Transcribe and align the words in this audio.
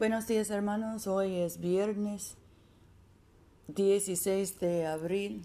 Buenos 0.00 0.26
días 0.26 0.48
hermanos, 0.48 1.06
hoy 1.06 1.36
es 1.36 1.60
viernes 1.60 2.38
16 3.68 4.58
de 4.58 4.86
abril 4.86 5.44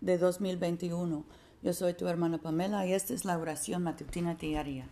de 0.00 0.18
2021. 0.18 1.24
Yo 1.64 1.72
soy 1.72 1.94
tu 1.94 2.06
hermana 2.06 2.38
Pamela 2.38 2.86
y 2.86 2.92
esta 2.92 3.12
es 3.12 3.24
la 3.24 3.36
oración 3.38 3.82
matutina 3.82 4.36
diaria. 4.36 4.86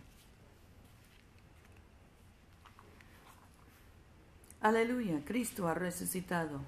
Aleluya, 4.59 5.21
Cristo 5.23 5.69
ha 5.69 5.73
resucitado. 5.73 6.59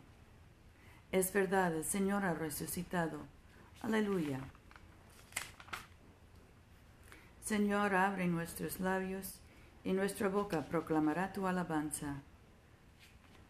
Es 1.11 1.33
verdad, 1.33 1.75
el 1.75 1.83
Señor 1.83 2.23
ha 2.23 2.33
resucitado. 2.33 3.19
Aleluya. 3.81 4.39
Señor, 7.43 7.95
abre 7.95 8.27
nuestros 8.27 8.79
labios 8.79 9.41
y 9.83 9.93
nuestra 9.93 10.29
boca 10.29 10.65
proclamará 10.65 11.33
tu 11.33 11.47
alabanza. 11.47 12.21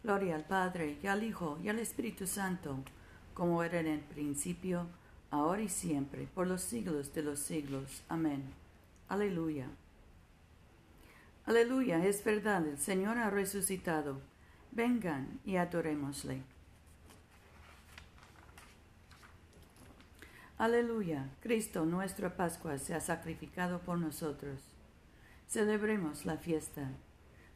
Gloria 0.04 0.36
al 0.36 0.46
Padre, 0.46 0.98
y 1.02 1.08
al 1.08 1.24
Hijo, 1.24 1.60
y 1.64 1.70
al 1.70 1.80
Espíritu 1.80 2.26
Santo, 2.26 2.84
como 3.34 3.64
era 3.64 3.80
en 3.80 3.88
el 3.88 4.00
principio, 4.00 4.88
ahora 5.30 5.62
y 5.62 5.70
siempre, 5.70 6.28
por 6.34 6.48
los 6.48 6.62
siglos 6.62 7.14
de 7.14 7.24
los 7.24 7.40
siglos. 7.40 8.04
Amén. 8.10 8.44
Aleluya. 9.10 9.68
Aleluya, 11.46 12.06
es 12.06 12.24
verdad, 12.24 12.66
el 12.66 12.78
Señor 12.78 13.18
ha 13.18 13.30
resucitado. 13.30 14.22
Vengan 14.72 15.40
y 15.46 15.58
adorémosle. 15.58 16.44
Aleluya, 20.58 21.30
Cristo 21.42 21.86
nuestra 21.86 22.38
Pascua 22.38 22.78
se 22.78 22.94
ha 22.94 23.02
sacrificado 23.02 23.80
por 23.80 23.98
nosotros. 23.98 24.71
Celebremos 25.52 26.26
la 26.26 26.38
fiesta, 26.38 26.94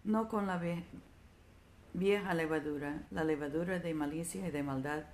no 0.03 0.27
con 0.27 0.47
la 0.47 0.61
vieja 1.93 2.33
levadura, 2.33 3.07
la 3.09 3.23
levadura 3.23 3.79
de 3.79 3.93
malicia 3.93 4.45
y 4.45 4.51
de 4.51 4.63
maldad, 4.63 5.05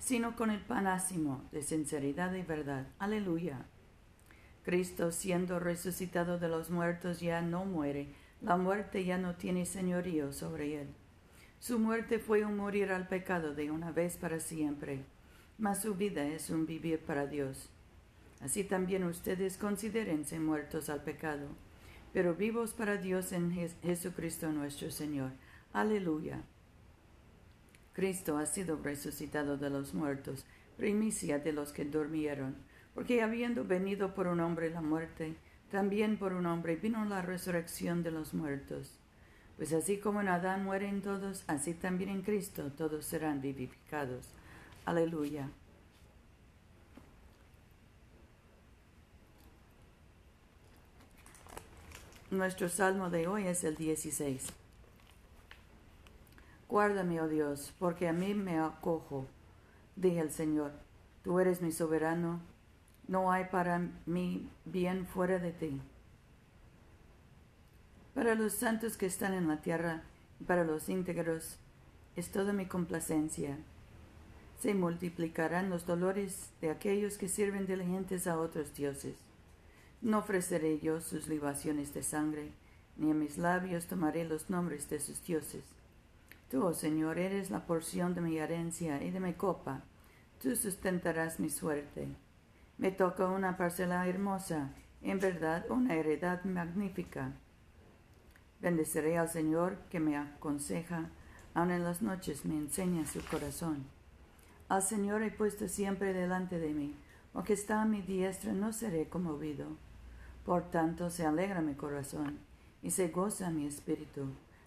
sino 0.00 0.34
con 0.34 0.50
el 0.50 0.60
panásimo 0.60 1.48
de 1.52 1.62
sinceridad 1.62 2.34
y 2.34 2.42
verdad. 2.42 2.88
Aleluya. 2.98 3.64
Cristo, 4.64 5.12
siendo 5.12 5.60
resucitado 5.60 6.40
de 6.40 6.48
los 6.48 6.68
muertos, 6.68 7.20
ya 7.20 7.42
no 7.42 7.64
muere, 7.64 8.08
la 8.42 8.56
muerte 8.56 9.04
ya 9.04 9.16
no 9.16 9.36
tiene 9.36 9.64
señorío 9.64 10.32
sobre 10.32 10.82
él. 10.82 10.88
Su 11.60 11.78
muerte 11.78 12.18
fue 12.18 12.44
un 12.44 12.56
morir 12.56 12.90
al 12.90 13.06
pecado 13.06 13.54
de 13.54 13.70
una 13.70 13.92
vez 13.92 14.16
para 14.16 14.40
siempre, 14.40 15.04
mas 15.58 15.82
su 15.82 15.94
vida 15.94 16.26
es 16.26 16.50
un 16.50 16.66
vivir 16.66 16.98
para 16.98 17.28
Dios. 17.28 17.70
Así 18.40 18.64
también 18.64 19.04
ustedes 19.04 19.56
considérense 19.56 20.40
muertos 20.40 20.90
al 20.90 21.04
pecado 21.04 21.46
pero 22.12 22.34
vivos 22.34 22.74
para 22.74 22.96
Dios 22.96 23.32
en 23.32 23.52
Jesucristo 23.82 24.50
nuestro 24.50 24.90
Señor. 24.90 25.30
Aleluya. 25.72 26.42
Cristo 27.92 28.38
ha 28.38 28.46
sido 28.46 28.80
resucitado 28.82 29.56
de 29.56 29.70
los 29.70 29.94
muertos, 29.94 30.46
primicia 30.76 31.38
de 31.38 31.52
los 31.52 31.72
que 31.72 31.84
durmieron, 31.84 32.56
porque 32.94 33.22
habiendo 33.22 33.64
venido 33.64 34.14
por 34.14 34.26
un 34.26 34.40
hombre 34.40 34.70
la 34.70 34.80
muerte, 34.80 35.36
también 35.70 36.18
por 36.18 36.32
un 36.32 36.46
hombre 36.46 36.76
vino 36.76 37.04
la 37.04 37.22
resurrección 37.22 38.02
de 38.02 38.10
los 38.10 38.34
muertos. 38.34 38.98
Pues 39.56 39.72
así 39.72 39.98
como 39.98 40.20
en 40.20 40.28
Adán 40.28 40.64
mueren 40.64 41.02
todos, 41.02 41.44
así 41.46 41.74
también 41.74 42.10
en 42.10 42.22
Cristo 42.22 42.72
todos 42.72 43.04
serán 43.04 43.40
vivificados. 43.40 44.30
Aleluya. 44.86 45.50
Nuestro 52.30 52.68
salmo 52.68 53.10
de 53.10 53.26
hoy 53.26 53.48
es 53.48 53.64
el 53.64 53.74
16. 53.74 54.52
Guárdame, 56.68 57.20
oh 57.20 57.26
Dios, 57.26 57.74
porque 57.80 58.06
a 58.06 58.12
mí 58.12 58.34
me 58.34 58.60
acojo, 58.60 59.26
dije 59.96 60.20
el 60.20 60.30
Señor. 60.30 60.70
Tú 61.24 61.40
eres 61.40 61.60
mi 61.60 61.72
soberano, 61.72 62.40
no 63.08 63.32
hay 63.32 63.46
para 63.46 63.80
mí 64.06 64.48
bien 64.64 65.06
fuera 65.08 65.40
de 65.40 65.50
ti. 65.50 65.82
Para 68.14 68.36
los 68.36 68.52
santos 68.52 68.96
que 68.96 69.06
están 69.06 69.34
en 69.34 69.48
la 69.48 69.60
tierra 69.60 70.04
y 70.38 70.44
para 70.44 70.62
los 70.62 70.88
íntegros 70.88 71.56
es 72.14 72.30
toda 72.30 72.52
mi 72.52 72.66
complacencia. 72.66 73.58
Se 74.60 74.72
multiplicarán 74.74 75.68
los 75.68 75.84
dolores 75.84 76.52
de 76.60 76.70
aquellos 76.70 77.18
que 77.18 77.26
sirven 77.26 77.66
diligentes 77.66 78.28
a 78.28 78.38
otros 78.38 78.72
dioses 78.72 79.16
no 80.02 80.18
ofreceré 80.18 80.78
yo 80.78 81.00
sus 81.00 81.28
libaciones 81.28 81.92
de 81.92 82.02
sangre, 82.02 82.52
ni 82.96 83.10
a 83.10 83.14
mis 83.14 83.38
labios 83.38 83.86
tomaré 83.86 84.24
los 84.24 84.48
nombres 84.48 84.88
de 84.88 84.98
sus 84.98 85.22
dioses. 85.24 85.64
Tú, 86.50 86.64
oh 86.64 86.74
Señor, 86.74 87.18
eres 87.18 87.50
la 87.50 87.66
porción 87.66 88.14
de 88.14 88.20
mi 88.20 88.38
herencia 88.38 89.02
y 89.02 89.10
de 89.10 89.20
mi 89.20 89.34
copa. 89.34 89.82
Tú 90.42 90.56
sustentarás 90.56 91.38
mi 91.38 91.50
suerte. 91.50 92.08
Me 92.78 92.90
toca 92.90 93.26
una 93.26 93.56
parcela 93.56 94.08
hermosa, 94.08 94.70
en 95.02 95.20
verdad 95.20 95.70
una 95.70 95.94
heredad 95.94 96.44
magnífica. 96.44 97.32
Bendeciré 98.60 99.18
al 99.18 99.28
Señor 99.28 99.76
que 99.90 100.00
me 100.00 100.16
aconseja, 100.16 101.10
aun 101.54 101.70
en 101.70 101.84
las 101.84 102.00
noches 102.02 102.44
me 102.44 102.56
enseña 102.56 103.06
su 103.06 103.22
corazón. 103.24 103.84
Al 104.68 104.82
Señor 104.82 105.22
he 105.22 105.30
puesto 105.30 105.68
siempre 105.68 106.12
delante 106.12 106.58
de 106.58 106.72
mí, 106.72 106.96
aunque 107.34 107.52
está 107.52 107.82
a 107.82 107.86
mi 107.86 108.02
diestra 108.02 108.52
no 108.52 108.72
seré 108.72 109.08
conmovido. 109.08 109.66
Por 110.44 110.70
tanto 110.70 111.10
se 111.10 111.26
alegra 111.26 111.60
mi 111.60 111.74
corazón 111.74 112.38
y 112.82 112.90
se 112.90 113.08
goza 113.08 113.50
mi 113.50 113.66
espíritu. 113.66 114.26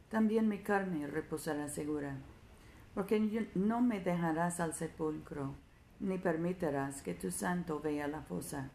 También 0.09 0.47
mi 0.47 0.59
carne 0.59 1.07
reposará 1.07 1.67
segura, 1.67 2.15
porque 2.93 3.19
no 3.55 3.81
me 3.81 3.99
dejarás 3.99 4.59
al 4.59 4.75
sepulcro, 4.75 5.55
ni 5.99 6.19
permitirás 6.19 7.01
que 7.01 7.15
tu 7.15 7.31
santo 7.31 7.79
vea 7.79 8.07
la 8.07 8.21
fosa. 8.21 8.69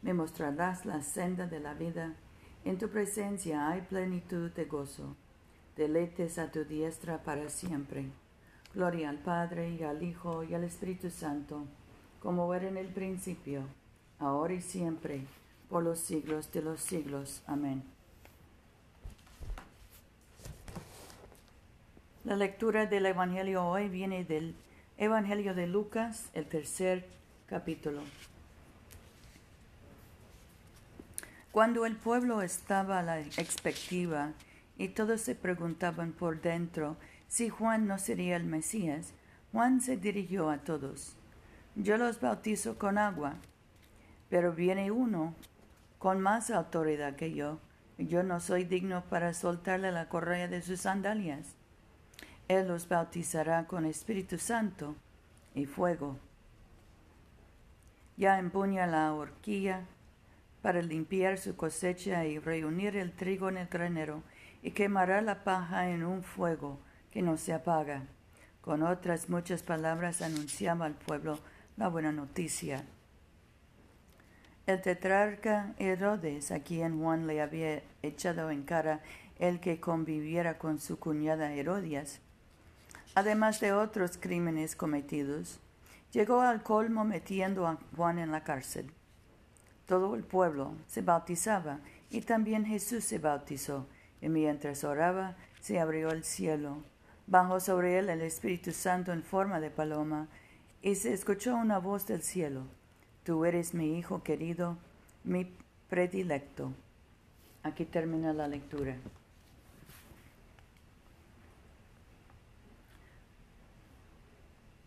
Me 0.00 0.14
mostrarás 0.14 0.86
la 0.86 1.02
senda 1.02 1.46
de 1.46 1.60
la 1.60 1.74
vida. 1.74 2.14
En 2.64 2.78
tu 2.78 2.88
presencia 2.88 3.68
hay 3.68 3.82
plenitud 3.82 4.50
de 4.52 4.64
gozo. 4.64 5.14
Deletes 5.76 6.38
a 6.38 6.50
tu 6.50 6.64
diestra 6.64 7.22
para 7.22 7.50
siempre. 7.50 8.10
Gloria 8.74 9.10
al 9.10 9.18
Padre 9.18 9.70
y 9.70 9.82
al 9.82 10.02
Hijo 10.02 10.42
y 10.44 10.54
al 10.54 10.64
Espíritu 10.64 11.10
Santo, 11.10 11.66
como 12.20 12.52
era 12.54 12.68
en 12.68 12.78
el 12.78 12.88
principio, 12.88 13.64
ahora 14.18 14.54
y 14.54 14.62
siempre 14.62 15.26
por 15.72 15.82
los 15.82 16.00
siglos 16.00 16.52
de 16.52 16.60
los 16.60 16.80
siglos. 16.82 17.42
Amén. 17.46 17.82
La 22.24 22.36
lectura 22.36 22.84
del 22.84 23.06
Evangelio 23.06 23.66
hoy 23.66 23.88
viene 23.88 24.22
del 24.22 24.54
Evangelio 24.98 25.54
de 25.54 25.66
Lucas, 25.66 26.28
el 26.34 26.44
tercer 26.44 27.06
capítulo. 27.46 28.02
Cuando 31.52 31.86
el 31.86 31.96
pueblo 31.96 32.42
estaba 32.42 32.98
a 32.98 33.02
la 33.02 33.20
expectativa 33.20 34.32
y 34.76 34.88
todos 34.88 35.22
se 35.22 35.34
preguntaban 35.34 36.12
por 36.12 36.42
dentro 36.42 36.98
si 37.28 37.48
Juan 37.48 37.86
no 37.86 37.98
sería 37.98 38.36
el 38.36 38.44
Mesías, 38.44 39.14
Juan 39.52 39.80
se 39.80 39.96
dirigió 39.96 40.50
a 40.50 40.58
todos. 40.58 41.14
Yo 41.76 41.96
los 41.96 42.20
bautizo 42.20 42.78
con 42.78 42.98
agua, 42.98 43.36
pero 44.28 44.52
viene 44.52 44.90
uno 44.90 45.34
con 46.02 46.20
más 46.20 46.50
autoridad 46.50 47.14
que 47.14 47.32
yo. 47.32 47.60
Yo 47.96 48.24
no 48.24 48.40
soy 48.40 48.64
digno 48.64 49.04
para 49.04 49.32
soltarle 49.34 49.92
la 49.92 50.08
correa 50.08 50.48
de 50.48 50.60
sus 50.60 50.80
sandalias. 50.80 51.54
Él 52.48 52.66
los 52.66 52.88
bautizará 52.88 53.68
con 53.68 53.86
Espíritu 53.86 54.36
Santo 54.36 54.96
y 55.54 55.66
fuego. 55.66 56.18
Ya 58.16 58.40
empuña 58.40 58.88
la 58.88 59.14
horquilla 59.14 59.84
para 60.60 60.82
limpiar 60.82 61.38
su 61.38 61.54
cosecha 61.54 62.24
y 62.24 62.40
reunir 62.40 62.96
el 62.96 63.12
trigo 63.12 63.48
en 63.48 63.58
el 63.58 63.68
granero, 63.68 64.24
y 64.60 64.72
quemará 64.72 65.20
la 65.20 65.44
paja 65.44 65.88
en 65.88 66.02
un 66.02 66.24
fuego 66.24 66.80
que 67.12 67.22
no 67.22 67.36
se 67.36 67.52
apaga. 67.52 68.02
Con 68.60 68.82
otras 68.82 69.28
muchas 69.28 69.62
palabras 69.62 70.20
anunciaba 70.20 70.84
al 70.84 70.94
pueblo 70.94 71.38
la 71.76 71.86
buena 71.86 72.10
noticia. 72.10 72.84
El 74.64 74.80
tetrarca 74.80 75.74
Herodes, 75.76 76.52
a 76.52 76.60
quien 76.60 77.00
Juan 77.00 77.26
le 77.26 77.42
había 77.42 77.82
echado 78.00 78.48
en 78.52 78.62
cara 78.62 79.00
el 79.40 79.58
que 79.58 79.80
conviviera 79.80 80.56
con 80.56 80.78
su 80.78 81.00
cuñada 81.00 81.52
Herodias, 81.52 82.20
además 83.16 83.58
de 83.58 83.72
otros 83.72 84.18
crímenes 84.18 84.76
cometidos, 84.76 85.58
llegó 86.12 86.42
al 86.42 86.62
colmo 86.62 87.02
metiendo 87.04 87.66
a 87.66 87.80
Juan 87.96 88.20
en 88.20 88.30
la 88.30 88.44
cárcel. 88.44 88.92
Todo 89.86 90.14
el 90.14 90.22
pueblo 90.22 90.76
se 90.86 91.02
bautizaba 91.02 91.80
y 92.08 92.20
también 92.20 92.64
Jesús 92.64 93.02
se 93.02 93.18
bautizó, 93.18 93.88
y 94.20 94.28
mientras 94.28 94.84
oraba 94.84 95.34
se 95.60 95.80
abrió 95.80 96.12
el 96.12 96.22
cielo, 96.22 96.84
bajó 97.26 97.58
sobre 97.58 97.98
él 97.98 98.08
el 98.10 98.20
Espíritu 98.20 98.70
Santo 98.70 99.12
en 99.12 99.24
forma 99.24 99.58
de 99.58 99.70
paloma, 99.70 100.28
y 100.82 100.94
se 100.94 101.12
escuchó 101.12 101.56
una 101.56 101.78
voz 101.78 102.06
del 102.06 102.22
cielo 102.22 102.68
Tú 103.24 103.44
eres 103.44 103.72
mi 103.72 103.96
Hijo 103.96 104.24
querido, 104.24 104.78
mi 105.22 105.46
predilecto. 105.88 106.72
Aquí 107.62 107.84
termina 107.84 108.32
la 108.32 108.48
lectura. 108.48 108.96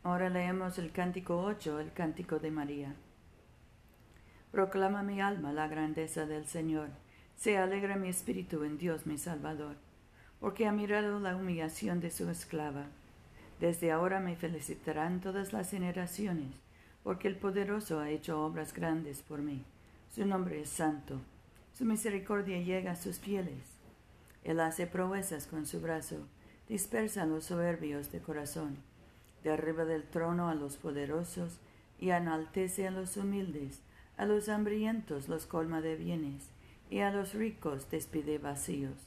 Ahora 0.03 0.29
leemos 0.29 0.77
el 0.77 0.91
cántico 0.91 1.41
8, 1.43 1.79
el 1.79 1.93
cántico 1.93 2.37
de 2.39 2.51
María. 2.51 2.93
Proclama 4.51 5.01
mi 5.01 5.21
alma 5.21 5.53
la 5.53 5.69
grandeza 5.69 6.25
del 6.25 6.45
Señor. 6.45 6.89
Se 7.37 7.57
alegra 7.57 7.95
mi 7.95 8.09
espíritu 8.09 8.65
en 8.65 8.77
Dios 8.77 9.07
mi 9.07 9.17
Salvador, 9.17 9.77
porque 10.41 10.67
ha 10.67 10.73
mirado 10.73 11.21
la 11.21 11.37
humillación 11.37 12.01
de 12.01 12.11
su 12.11 12.29
esclava. 12.29 12.87
Desde 13.61 13.93
ahora 13.93 14.19
me 14.19 14.35
felicitarán 14.35 15.21
todas 15.21 15.53
las 15.53 15.71
generaciones, 15.71 16.53
porque 17.05 17.27
el 17.27 17.35
poderoso 17.35 17.99
ha 17.99 18.09
hecho 18.09 18.43
obras 18.43 18.73
grandes 18.73 19.21
por 19.21 19.39
mí. 19.39 19.63
Su 20.09 20.25
nombre 20.25 20.59
es 20.59 20.69
santo. 20.69 21.21
Su 21.71 21.85
misericordia 21.85 22.59
llega 22.61 22.93
a 22.93 22.95
sus 22.95 23.19
fieles. 23.19 23.77
Él 24.43 24.59
hace 24.59 24.87
proezas 24.87 25.45
con 25.45 25.67
su 25.67 25.79
brazo, 25.81 26.27
dispersa 26.67 27.21
a 27.21 27.25
los 27.27 27.45
soberbios 27.45 28.11
de 28.11 28.21
corazón, 28.21 28.77
derriba 29.43 29.85
del 29.85 30.01
trono 30.01 30.49
a 30.49 30.55
los 30.55 30.77
poderosos 30.77 31.59
y 31.99 32.09
enaltece 32.09 32.87
a 32.87 32.91
los 32.91 33.17
humildes, 33.17 33.81
a 34.17 34.25
los 34.25 34.49
hambrientos 34.49 35.29
los 35.29 35.45
colma 35.45 35.81
de 35.81 35.97
bienes, 35.97 36.49
y 36.89 37.01
a 37.01 37.11
los 37.11 37.35
ricos 37.35 37.87
despide 37.91 38.39
vacíos. 38.39 38.97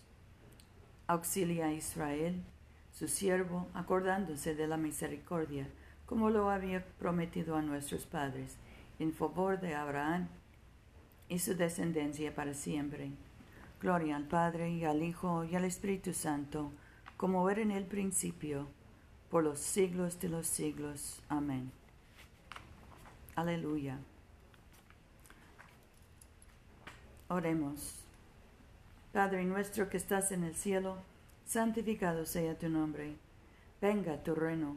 Auxilia 1.09 1.67
a 1.67 1.73
Israel, 1.73 2.45
su 2.93 3.09
siervo, 3.09 3.67
acordándose 3.75 4.55
de 4.55 4.69
la 4.69 4.77
misericordia, 4.77 5.67
como 6.09 6.31
lo 6.31 6.49
había 6.49 6.85
prometido 6.99 7.55
a 7.55 7.63
nuestros 7.63 8.07
padres, 8.07 8.57
en 8.99 9.13
favor 9.13 9.61
de 9.61 9.75
Abraham 9.75 10.29
y 11.29 11.39
su 11.39 11.55
descendencia 11.55 12.35
para 12.35 12.55
siempre. 12.55 13.11
Gloria 13.81 14.17
al 14.17 14.25
Padre 14.25 14.71
y 14.71 14.85
al 14.85 15.03
Hijo 15.03 15.45
y 15.45 15.55
al 15.55 15.65
Espíritu 15.65 16.15
Santo, 16.15 16.73
como 17.19 17.49
era 17.51 17.61
en 17.61 17.71
el 17.71 17.85
principio, 17.85 18.67
por 19.31 19.45
los 19.45 19.61
siglos 19.61 20.19
de 20.19 20.31
los 20.31 20.47
siglos. 20.47 21.21
Amén. 21.29 21.71
Aleluya. 23.37 23.99
Oremos. 27.29 28.03
Padre 29.13 29.45
nuestro 29.45 29.91
que 29.91 29.99
estás 29.99 30.33
en 30.33 30.45
el 30.45 30.55
cielo, 30.55 30.97
santificado 31.45 32.25
sea 32.25 32.59
tu 32.59 32.71
nombre. 32.71 33.17
Venga 33.81 34.23
tu 34.23 34.35
reino, 34.35 34.77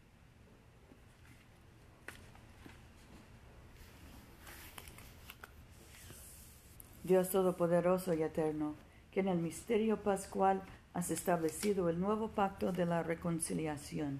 Dios 7.03 7.29
Todopoderoso 7.29 8.13
y 8.13 8.23
Eterno, 8.23 8.75
que 9.11 9.21
en 9.21 9.27
el 9.27 9.39
misterio 9.39 9.97
pascual 10.03 10.61
has 10.93 11.09
establecido 11.09 11.89
el 11.89 11.99
nuevo 11.99 12.29
pacto 12.29 12.71
de 12.71 12.85
la 12.85 13.03
reconciliación. 13.03 14.19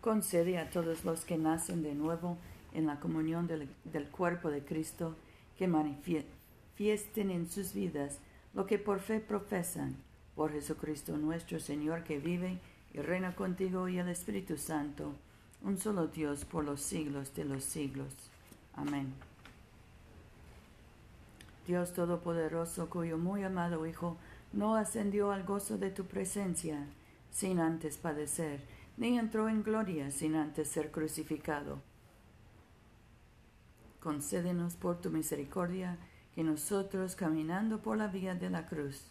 Concede 0.00 0.58
a 0.58 0.70
todos 0.70 1.04
los 1.04 1.24
que 1.24 1.36
nacen 1.36 1.82
de 1.82 1.94
nuevo 1.94 2.38
en 2.72 2.86
la 2.86 3.00
comunión 3.00 3.46
del, 3.46 3.68
cuerpo 4.10 4.50
de 4.50 4.64
Cristo 4.64 5.16
que 5.58 5.66
manifiesten 5.66 7.30
en 7.30 7.48
sus 7.50 7.74
vidas 7.74 8.18
lo 8.54 8.66
que 8.66 8.78
por 8.78 9.00
fe 9.00 9.20
profesan, 9.20 9.96
por 10.34 10.52
Jesucristo 10.52 11.16
nuestro 11.16 11.58
Señor 11.58 12.04
que 12.04 12.18
vive 12.18 12.58
y 12.94 12.98
reina 13.00 13.34
contigo 13.34 13.88
y 13.88 13.98
el 13.98 14.08
Espíritu 14.08 14.56
Santo, 14.56 15.14
un 15.62 15.78
solo 15.78 16.06
Dios 16.06 16.44
por 16.44 16.64
los 16.64 16.80
siglos 16.80 17.34
de 17.34 17.44
los 17.44 17.64
siglos. 17.64 18.14
Amén. 18.74 19.12
Dios 21.66 21.92
Todopoderoso, 21.92 22.88
cuyo 22.88 23.18
muy 23.18 23.42
amado 23.42 23.86
Hijo, 23.86 24.16
no 24.52 24.76
ascendió 24.76 25.32
al 25.32 25.44
gozo 25.44 25.78
de 25.78 25.90
tu 25.90 26.04
presencia 26.04 26.86
sin 27.30 27.58
antes 27.58 27.98
padecer, 27.98 28.60
ni 28.96 29.18
entró 29.18 29.48
en 29.48 29.62
gloria 29.62 30.10
sin 30.10 30.36
antes 30.36 30.68
ser 30.68 30.90
crucificado. 30.90 31.82
Concédenos 34.00 34.76
por 34.76 35.00
tu 35.00 35.10
misericordia 35.10 35.98
que 36.34 36.44
nosotros, 36.44 37.16
caminando 37.16 37.82
por 37.82 37.98
la 37.98 38.06
vía 38.06 38.34
de 38.34 38.50
la 38.50 38.66
cruz, 38.66 39.02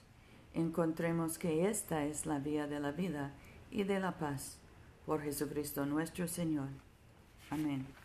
encontremos 0.53 1.37
que 1.37 1.69
esta 1.69 2.05
es 2.05 2.25
la 2.25 2.39
vía 2.39 2.65
de 2.67 2.79
la 2.79 2.91
vida 2.91 3.33
y 3.69 3.83
de 3.83 3.99
la 3.99 4.17
paz, 4.17 4.57
por 5.05 5.21
Jesucristo 5.21 5.85
nuestro 5.85 6.27
Señor. 6.27 6.69
Amén. 7.49 8.04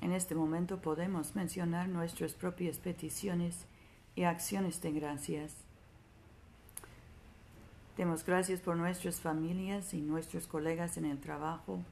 En 0.00 0.12
este 0.12 0.34
momento 0.34 0.80
podemos 0.80 1.34
mencionar 1.34 1.88
nuestras 1.88 2.34
propias 2.34 2.78
peticiones 2.78 3.66
y 4.14 4.24
acciones 4.24 4.80
de 4.82 4.92
gracias. 4.92 5.52
Demos 7.96 8.24
gracias 8.24 8.60
por 8.60 8.76
nuestras 8.76 9.20
familias 9.20 9.94
y 9.94 10.02
nuestros 10.02 10.46
colegas 10.46 10.98
en 10.98 11.06
el 11.06 11.18
trabajo. 11.18 11.82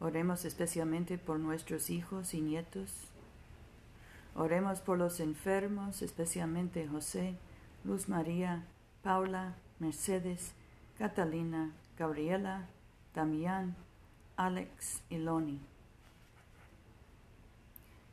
Oremos 0.00 0.44
especialmente 0.44 1.18
por 1.18 1.38
nuestros 1.38 1.90
hijos 1.90 2.34
y 2.34 2.40
nietos. 2.40 2.92
Oremos 4.34 4.80
por 4.80 4.98
los 4.98 5.20
enfermos, 5.20 6.02
especialmente 6.02 6.86
José, 6.86 7.36
Luz 7.84 8.08
María, 8.08 8.64
Paula, 9.02 9.54
Mercedes, 9.78 10.52
Catalina, 10.98 11.72
Gabriela, 11.98 12.66
Damián, 13.14 13.74
Alex 14.36 15.02
y 15.08 15.18
Loni. 15.18 15.60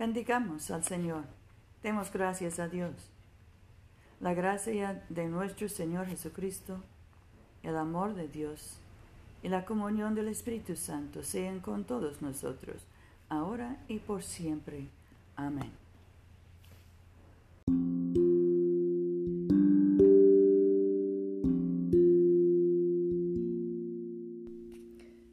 Bendigamos 0.00 0.70
al 0.70 0.82
Señor. 0.82 1.24
Demos 1.82 2.10
gracias 2.10 2.58
a 2.58 2.68
Dios. 2.68 2.94
La 4.18 4.32
gracia 4.32 5.04
de 5.10 5.28
nuestro 5.28 5.68
Señor 5.68 6.06
Jesucristo, 6.06 6.82
el 7.62 7.76
amor 7.76 8.14
de 8.14 8.26
Dios 8.26 8.78
y 9.42 9.50
la 9.50 9.66
comunión 9.66 10.14
del 10.14 10.28
Espíritu 10.28 10.74
Santo 10.74 11.22
sean 11.22 11.60
con 11.60 11.84
todos 11.84 12.22
nosotros, 12.22 12.86
ahora 13.28 13.76
y 13.88 13.98
por 13.98 14.22
siempre. 14.22 14.86
Amén. 15.36 15.70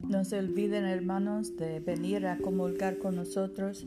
No 0.06 0.26
se 0.26 0.38
olviden, 0.38 0.84
hermanos, 0.84 1.56
de 1.56 1.80
venir 1.80 2.26
a 2.26 2.36
comulgar 2.36 2.98
con 2.98 3.16
nosotros 3.16 3.86